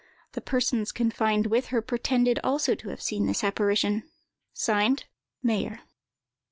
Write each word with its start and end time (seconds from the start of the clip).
The 0.31 0.41
persons 0.41 0.91
confined 0.91 1.45
with 1.45 1.67
her 1.67 1.79
pretended 1.79 2.39
also 2.43 2.73
to 2.73 2.89
have 2.89 3.03
seen 3.03 3.27
this 3.27 3.43
apparition. 3.43 4.01
Signed 4.51 5.05
"MAYER." 5.43 5.81